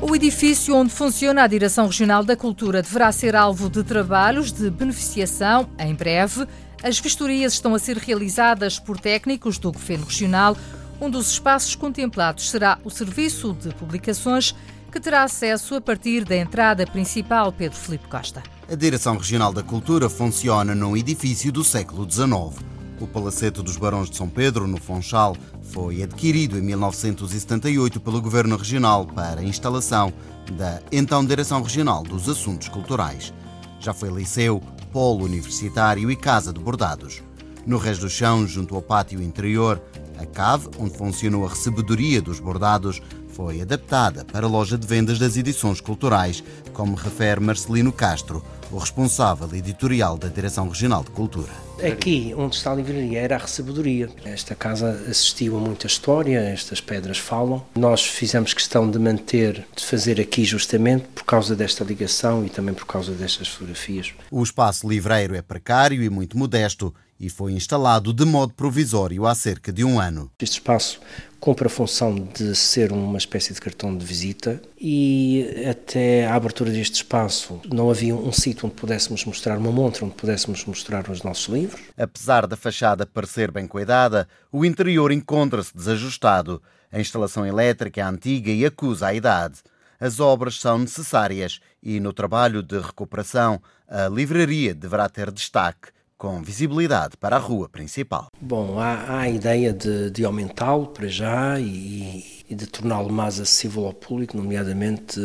[0.00, 4.70] O edifício onde funciona a Direção Regional da Cultura deverá ser alvo de trabalhos de
[4.70, 6.46] beneficiação em breve.
[6.82, 10.56] As vistorias estão a ser realizadas por técnicos do Governo Regional.
[10.98, 14.54] Um dos espaços contemplados será o Serviço de Publicações,
[14.90, 18.42] que terá acesso a partir da entrada principal Pedro Felipe Costa.
[18.70, 22.64] A Direção Regional da Cultura funciona num edifício do século XIX.
[23.00, 25.36] O Palacete dos Barões de São Pedro, no Funchal,
[25.72, 30.12] foi adquirido em 1978 pelo Governo Regional para a instalação
[30.52, 33.34] da então Direção Regional dos Assuntos Culturais.
[33.80, 37.24] Já foi liceu, polo universitário e casa de bordados.
[37.66, 39.82] No resto do chão, junto ao pátio interior,
[40.16, 43.02] a cave, onde funcionou a recebedoria dos bordados,
[43.32, 48.78] foi adaptada para a loja de vendas das edições culturais, como refere Marcelino Castro, o
[48.78, 51.52] responsável editorial da Direção Regional de Cultura.
[51.82, 54.08] Aqui, onde está a livraria, era a recebedoria.
[54.24, 57.64] Esta casa assistiu a muita história, estas pedras falam.
[57.74, 62.74] Nós fizemos questão de manter, de fazer aqui justamente por causa desta ligação e também
[62.74, 64.12] por causa destas fotografias.
[64.30, 69.34] O espaço livreiro é precário e muito modesto e foi instalado de modo provisório há
[69.34, 70.30] cerca de um ano.
[70.40, 70.98] Este espaço
[71.38, 76.70] cumpre a função de ser uma espécie de cartão de visita e até a abertura
[76.70, 81.22] deste espaço não havia um sítio onde pudéssemos mostrar uma montra, onde pudéssemos mostrar os
[81.22, 81.80] nossos livros.
[81.96, 86.62] Apesar da fachada parecer bem cuidada, o interior encontra-se desajustado.
[86.90, 89.56] A instalação elétrica é antiga e acusa a idade.
[89.98, 95.88] As obras são necessárias e, no trabalho de recuperação, a livraria deverá ter destaque
[96.20, 98.28] com visibilidade para a rua principal.
[98.38, 103.40] Bom, há, há a ideia de, de aumentá-lo para já e, e de torná-lo mais
[103.40, 105.18] acessível ao público, nomeadamente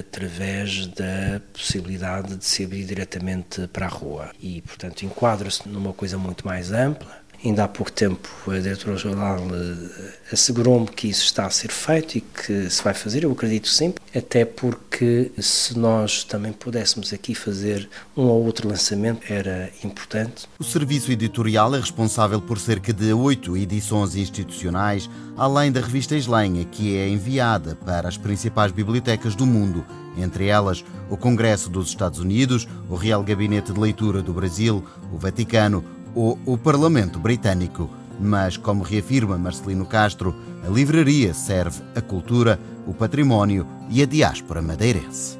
[0.00, 4.32] através da possibilidade de se abrir diretamente para a rua.
[4.40, 10.32] E, portanto, enquadra-se numa coisa muito mais ampla Ainda há pouco tempo a diretora-geral eh,
[10.32, 13.92] assegurou-me que isso está a ser feito e que se vai fazer, eu acredito sim,
[14.14, 20.46] até porque se nós também pudéssemos aqui fazer um ou outro lançamento era importante.
[20.58, 26.64] O serviço editorial é responsável por cerca de oito edições institucionais, além da revista Islenha,
[26.64, 29.84] que é enviada para as principais bibliotecas do mundo,
[30.16, 35.18] entre elas o Congresso dos Estados Unidos, o Real Gabinete de Leitura do Brasil, o
[35.18, 37.90] Vaticano, ou o Parlamento Britânico.
[38.20, 44.62] Mas, como reafirma Marcelino Castro, a livraria serve a cultura, o património e a diáspora
[44.62, 45.38] madeirense.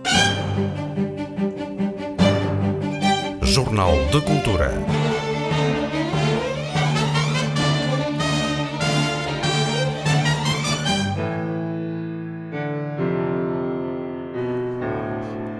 [3.43, 5.02] Jornal de Cultura.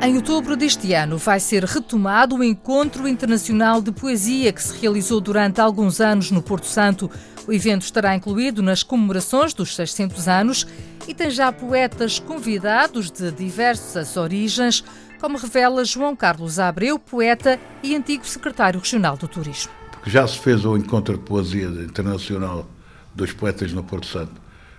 [0.05, 5.21] Em outubro deste ano vai ser retomado o Encontro Internacional de Poesia que se realizou
[5.21, 7.09] durante alguns anos no Porto Santo.
[7.47, 10.67] O evento estará incluído nas comemorações dos 600 anos
[11.07, 14.83] e tem já poetas convidados de diversas origens,
[15.21, 19.71] como revela João Carlos Abreu, poeta e antigo secretário regional do Turismo.
[19.93, 22.69] Porque já se fez o Encontro de Poesia Internacional
[23.15, 24.35] dos Poetas no Porto Santo.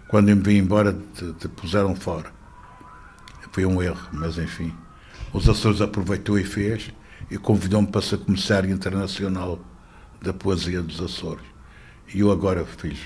[0.10, 2.30] Quando me vim embora, te, te puseram fora.
[3.54, 4.74] Foi um erro, mas enfim.
[5.34, 6.92] Os Açores aproveitou e fez
[7.32, 9.60] e convidou-me para ser comissário internacional
[10.22, 11.44] da poesia dos Açores.
[12.14, 13.00] E eu agora fiz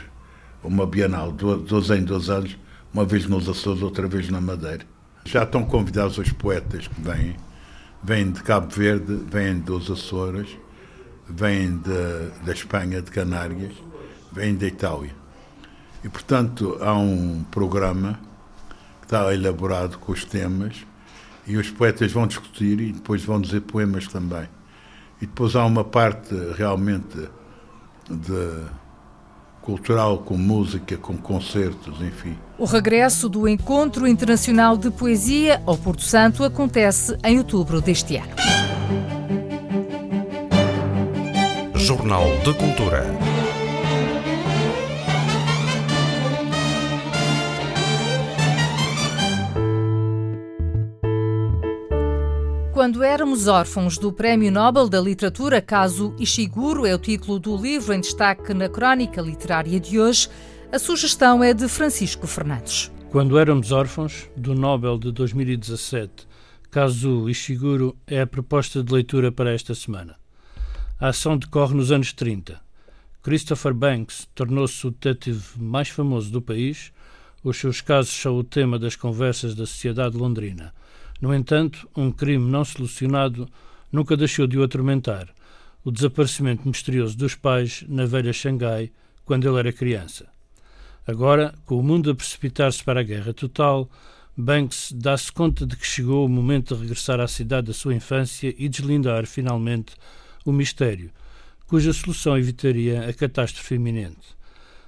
[0.61, 2.57] uma Bienal, 12 em 12 anos,
[2.93, 4.85] uma vez nos Açores, outra vez na Madeira.
[5.23, 7.37] Já estão convidados os poetas que vêm,
[8.03, 10.49] vêm de Cabo Verde, vêm dos Açores,
[11.29, 11.81] vêm
[12.43, 13.73] da Espanha, de Canárias,
[14.33, 15.15] vêm da Itália.
[16.03, 18.19] E, portanto, há um programa
[18.99, 20.85] que está elaborado com os temas
[21.47, 24.47] e os poetas vão discutir e depois vão dizer poemas também.
[25.21, 27.29] E depois há uma parte realmente
[28.09, 28.65] de
[29.61, 32.37] cultural, com música, com concertos, enfim.
[32.57, 38.31] O regresso do Encontro Internacional de Poesia ao Porto Santo acontece em outubro deste ano.
[41.75, 43.26] Jornal de Cultura.
[52.87, 57.93] Quando éramos órfãos do Prémio Nobel da Literatura, caso Ishiguro é o título do livro
[57.93, 60.29] em destaque na crónica literária de hoje,
[60.71, 62.89] a sugestão é de Francisco Fernandes.
[63.09, 66.25] Quando éramos órfãos, do Nobel de 2017,
[66.71, 70.15] caso Ishiguro é a proposta de leitura para esta semana.
[70.97, 72.57] A ação decorre nos anos 30.
[73.21, 76.93] Christopher Banks tornou-se o detetive mais famoso do país.
[77.43, 80.73] Os seus casos são o tema das conversas da sociedade londrina.
[81.21, 83.47] No entanto, um crime não solucionado
[83.91, 85.27] nunca deixou de o atormentar:
[85.83, 88.91] o desaparecimento misterioso dos pais na velha Xangai
[89.25, 90.27] quando ele era criança.
[91.05, 93.89] Agora, com o mundo a precipitar-se para a guerra total,
[94.35, 98.53] Banks dá-se conta de que chegou o momento de regressar à cidade da sua infância
[98.57, 99.95] e deslindar, finalmente,
[100.45, 101.09] o mistério,
[101.65, 104.37] cuja solução evitaria a catástrofe iminente.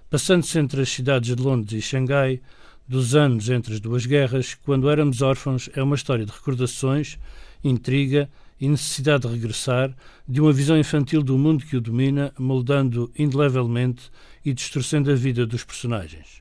[0.10, 2.42] Passando-se entre as cidades de Londres e Xangai,
[2.90, 7.20] dos anos entre as duas guerras, quando éramos órfãos, é uma história de recordações,
[7.64, 8.28] intriga
[8.60, 9.96] e necessidade de regressar,
[10.28, 14.10] de uma visão infantil do mundo que o domina, moldando indelevelmente
[14.44, 16.40] e distorcendo a vida dos personagens.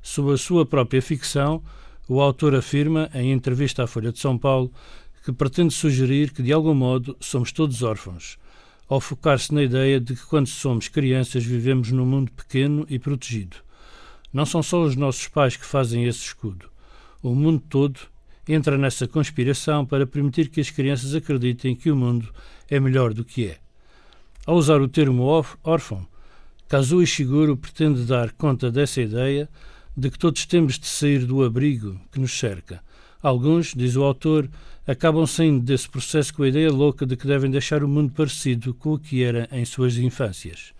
[0.00, 1.62] Sob a sua própria ficção,
[2.08, 4.72] o autor afirma, em entrevista à Folha de São Paulo,
[5.22, 8.38] que pretende sugerir que, de algum modo, somos todos órfãos,
[8.88, 13.63] ao focar-se na ideia de que, quando somos crianças, vivemos num mundo pequeno e protegido
[14.34, 16.68] não são só os nossos pais que fazem esse escudo.
[17.22, 18.00] O mundo todo
[18.48, 22.28] entra nessa conspiração para permitir que as crianças acreditem que o mundo
[22.68, 23.58] é melhor do que é.
[24.44, 25.22] Ao usar o termo
[25.62, 26.04] órfão,
[26.68, 29.48] Kazuo Ishiguro pretende dar conta dessa ideia
[29.96, 32.82] de que todos temos de sair do abrigo que nos cerca.
[33.22, 34.50] Alguns, diz o autor,
[34.84, 38.74] acabam saindo desse processo com a ideia louca de que devem deixar o mundo parecido
[38.74, 40.73] com o que era em suas infâncias.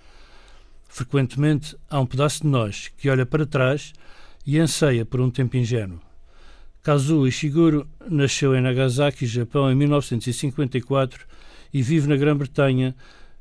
[0.95, 3.93] Frequentemente há um pedaço de nós que olha para trás
[4.47, 6.01] e anseia por um tempo ingênuo.
[6.85, 11.27] Kazuo Ishiguro nasceu em Nagasaki, Japão, em 1954
[11.73, 12.95] e vive na Grã-Bretanha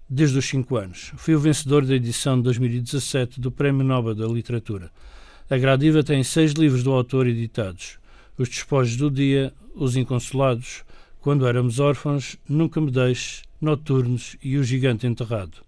[0.10, 1.12] desde os 5 anos.
[1.16, 4.90] Foi o vencedor da edição de 2017 do Prémio Nobel da Literatura.
[5.48, 8.00] A Gradiva tem seis livros do autor editados:
[8.36, 10.84] Os Despojos do Dia, Os Inconsolados,
[11.22, 15.62] Quando Éramos Órfãos, Nunca Me Deixes, Noturnos e O Gigante Enterrado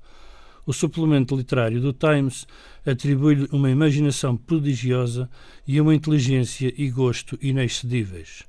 [0.66, 2.48] o suplemento literário do Times
[2.86, 5.30] atribui-lhe uma imaginação prodigiosa
[5.68, 8.44] e uma inteligência e gosto inexcedíveis.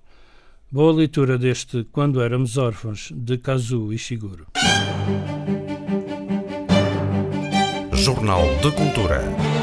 [0.71, 4.47] Boa leitura deste Quando Éramos Órfãos, de Kazuo Ishiguro.
[7.93, 9.56] Jornal de Cultura.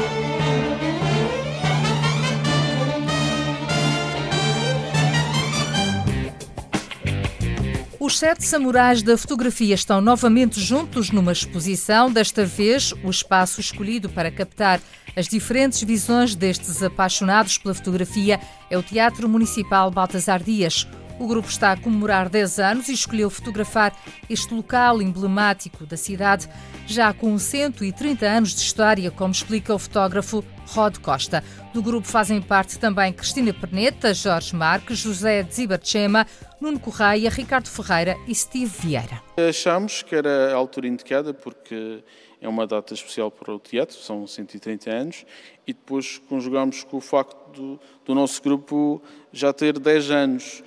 [8.04, 12.12] Os sete samurais da fotografia estão novamente juntos numa exposição.
[12.12, 14.78] Desta vez, o espaço escolhido para captar
[15.16, 18.38] as diferentes visões destes apaixonados pela fotografia
[18.68, 20.86] é o Teatro Municipal Baltasar Dias.
[21.18, 23.96] O grupo está a comemorar 10 anos e escolheu fotografar
[24.28, 26.48] este local emblemático da cidade,
[26.86, 31.44] já com 130 anos de história, como explica o fotógrafo Rod Costa.
[31.72, 36.26] Do grupo fazem parte também Cristina Perneta, Jorge Marques, José Zibarchema,
[36.60, 39.22] Nuno Correia, Ricardo Ferreira e Steve Vieira.
[39.36, 42.02] Achamos que era a altura indicada porque
[42.40, 45.24] é uma data especial para o teatro, são 130 anos,
[45.66, 49.00] e depois conjugamos com o facto do, do nosso grupo
[49.32, 50.62] já ter 10 anos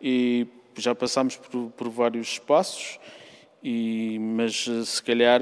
[0.00, 2.98] e já passámos por, por vários espaços,
[3.62, 5.40] e, mas se calhar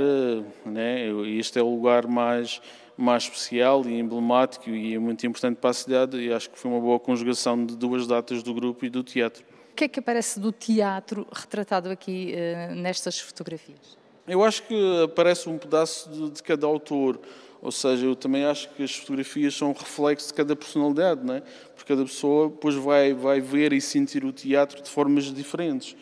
[0.64, 2.62] né, este é o lugar mais,
[2.96, 6.70] mais especial e emblemático e é muito importante para a cidade e acho que foi
[6.70, 9.44] uma boa conjugação de duas datas do grupo e do teatro.
[9.72, 14.03] O que é que aparece do teatro retratado aqui uh, nestas fotografias?
[14.26, 17.20] Eu acho que aparece um pedaço de, de cada autor.
[17.60, 21.42] Ou seja, eu também acho que as fotografias são reflexo de cada personalidade, não é?
[21.74, 25.96] porque cada pessoa depois vai, vai ver e sentir o teatro de formas diferentes.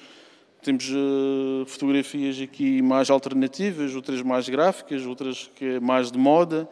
[0.61, 6.69] temos uh, fotografias aqui mais alternativas, outras mais gráficas, outras que é mais de moda,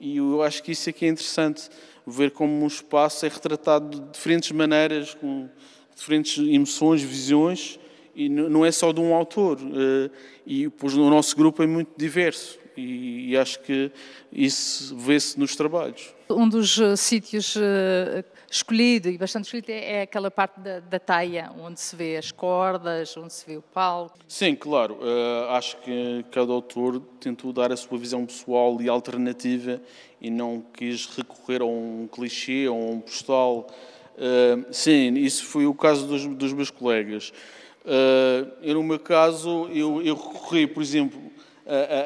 [0.00, 1.68] e eu acho que isso aqui é interessante,
[2.04, 5.48] ver como um espaço é retratado de diferentes maneiras, com
[5.94, 7.78] diferentes emoções, visões,
[8.14, 9.58] e não é só de um autor.
[9.58, 10.10] Uh,
[10.46, 13.90] e pois, o nosso grupo é muito diverso e, acho que
[14.32, 16.14] isso vê-se nos trabalhos.
[16.30, 20.98] Um dos uh, sítios uh, escolhido e bastante escolhido é, é aquela parte da, da
[20.98, 24.18] taia, onde se vê as cordas, onde se vê o palco.
[24.26, 24.98] Sim, claro.
[25.50, 29.80] Acho que cada autor tentou dar a sua visão pessoal e alternativa
[30.20, 33.66] e não quis recorrer a um clichê ou a um postal.
[34.70, 37.32] Sim, isso foi o caso dos, dos meus colegas.
[37.84, 41.20] Uh, eu, no meu caso, eu, eu recorri, por exemplo,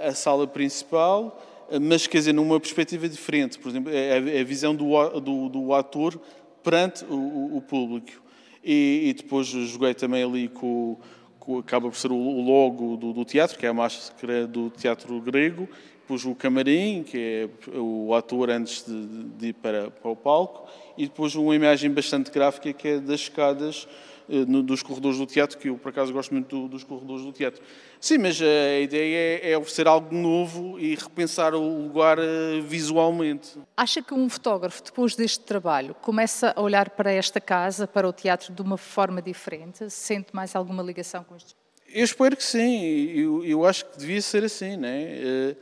[0.06, 1.42] à, sala principal,
[1.80, 3.58] mas quer dizer, numa perspectiva diferente.
[3.58, 6.18] Por exemplo, é a, a visão do, do, do, ator
[6.62, 8.22] perante o, o público.
[8.64, 10.98] E, e, depois joguei também ali com,
[11.38, 14.70] com acaba por ser o, o logo do, do, teatro, que é a máscara do
[14.70, 15.68] teatro grego,
[16.00, 20.68] depois o camarim, que é o ator antes de, de ir para, para o palco,
[20.96, 23.86] e depois uma imagem bastante gráfica que é das escadas
[24.28, 27.62] eh, dos corredores do teatro, que eu por acaso gosto muito dos corredores do teatro.
[28.00, 33.58] Sim, mas a ideia é, é oferecer algo novo e repensar o lugar eh, visualmente.
[33.76, 38.12] Acha que um fotógrafo, depois deste trabalho, começa a olhar para esta casa, para o
[38.12, 39.88] teatro, de uma forma diferente?
[39.90, 41.54] Sente mais alguma ligação com isto?
[41.88, 43.06] Eu espero que sim.
[43.08, 45.02] Eu, eu acho que devia ser assim, né?
[45.02, 45.56] Eh,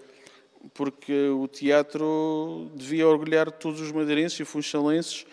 [0.72, 5.26] porque o teatro devia orgulhar todos os madeirenses e funchalenses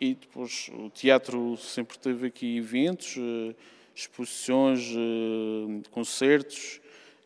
[0.00, 3.54] e depois o teatro sempre teve aqui eventos, eh,
[3.94, 6.80] exposições, eh, concertos,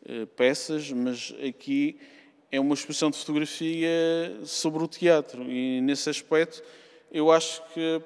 [0.05, 1.97] eh, peças, mas aqui
[2.51, 3.89] é uma exposição de fotografia
[4.43, 6.63] sobre o teatro e nesse aspecto
[7.11, 8.01] eu acho que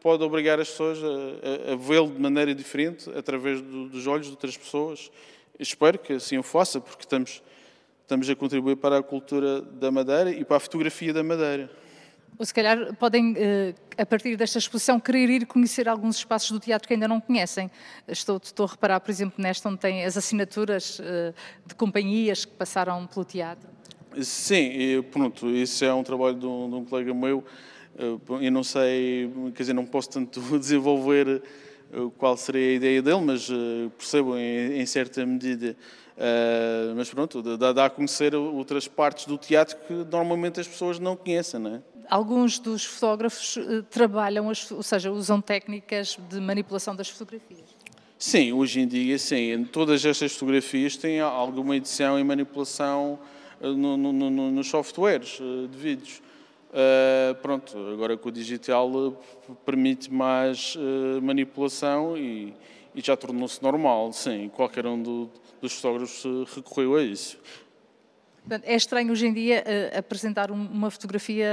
[0.00, 4.26] pode obrigar as pessoas a, a, a vê-lo de maneira diferente através do, dos olhos
[4.26, 5.10] de outras pessoas.
[5.58, 7.42] espero que assim o faça, porque estamos,
[8.02, 11.70] estamos a contribuir para a cultura da Madeira e para a fotografia da Madeira.
[12.36, 16.58] Ou se calhar podem, eh, a partir desta exposição, querer ir conhecer alguns espaços do
[16.58, 17.70] teatro que ainda não conhecem.
[18.08, 21.32] Estou, estou a reparar, por exemplo, nesta onde tem as assinaturas eh,
[21.64, 23.68] de companhias que passaram pelo teatro.
[24.20, 27.44] Sim, pronto, isso é um trabalho de um, de um colega meu.
[27.96, 31.40] Eh, eu não sei, quer dizer, não posso tanto desenvolver
[32.18, 33.48] qual seria a ideia dele, mas
[33.96, 35.76] percebo em, em certa medida.
[36.16, 41.00] Uh, mas pronto, dá, dá, a conhecer outras partes do teatro que normalmente as pessoas
[41.00, 41.82] não conhecem, não é?
[42.08, 47.64] alguns dos fotógrafos eh, trabalham, as, ou seja, usam técnicas de manipulação das fotografias.
[48.18, 49.64] Sim, hoje em dia, sim.
[49.70, 53.18] Todas estas fotografias têm alguma edição e manipulação
[53.60, 56.22] eh, no, no, no, nos softwares eh, de vídeos.
[56.74, 58.90] Uh, pronto, agora com o digital
[59.64, 62.52] permite mais uh, manipulação e,
[62.94, 64.48] e já tornou-se normal, sim.
[64.54, 65.30] Qualquer um do,
[65.60, 66.24] dos fotógrafos
[66.54, 67.38] recorreu a isso.
[68.62, 71.48] É estranho hoje em dia uh, apresentar um, uma fotografia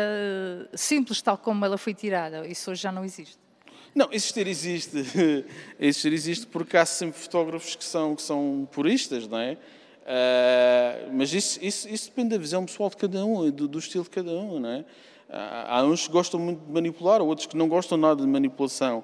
[0.74, 2.46] uh, simples, tal como ela foi tirada.
[2.46, 3.40] Isso hoje já não existe.
[3.96, 4.98] Não, existir existe.
[5.80, 9.54] existir existe porque há sempre fotógrafos que são, que são puristas, não é?
[10.02, 14.04] Uh, mas isso, isso, isso, depende da visão pessoal de cada um, do, do estilo
[14.04, 14.86] de cada um, não é?
[15.30, 19.02] Há uns que gostam muito de manipular, outros que não gostam nada de manipulação.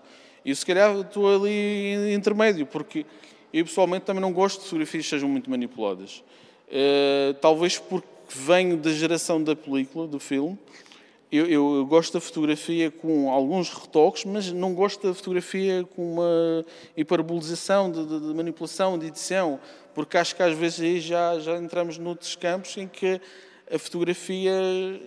[0.48, 3.06] E se calhar, estou ali intermédio, porque
[3.54, 6.24] eu pessoalmente também não gosto de fotografias que sejam muito manipuladas.
[6.70, 10.58] Uh, talvez porque venho da geração da película, do filme.
[11.30, 16.66] Eu, eu, gosto da fotografia com alguns retoques, mas não gosto da fotografia com uma
[16.96, 19.60] hiperbolização, de, de, de manipulação, de edição,
[19.94, 23.20] porque acho que às vezes aí já, já entramos noutros campos em que
[23.72, 24.52] a fotografia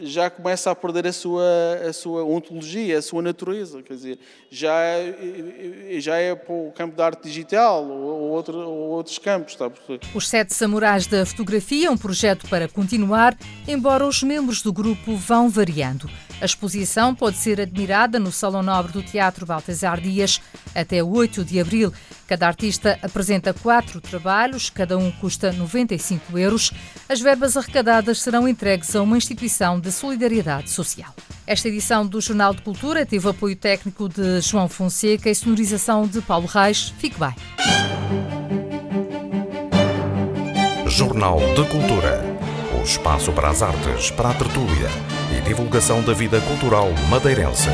[0.02, 1.44] já começa a perder a sua,
[1.88, 3.82] a sua ontologia, a sua natureza.
[3.82, 4.18] Quer dizer,
[4.50, 9.52] já é, já é para o campo da arte digital ou, outro, ou outros campos.
[9.52, 9.70] Está
[10.14, 13.36] Os Sete Samurais da Fotografia é um projeto para continuar,
[13.66, 16.08] embora os membros do grupo vão variando.
[16.40, 20.40] A exposição pode ser admirada no Salão Nobre do Teatro Baltasar Dias
[20.74, 21.92] até 8 de abril.
[22.26, 26.72] Cada artista apresenta quatro trabalhos, cada um custa 95 euros.
[27.08, 31.14] As verbas arrecadadas serão entregues a uma instituição de solidariedade social.
[31.46, 36.22] Esta edição do Jornal de Cultura teve apoio técnico de João Fonseca e sonorização de
[36.22, 36.94] Paulo Reis.
[36.98, 37.34] Fique bem.
[40.86, 42.24] Jornal de Cultura.
[42.78, 44.88] O espaço para as artes, para a tertúlia
[45.36, 47.68] e divulgação da vida cultural madeirense.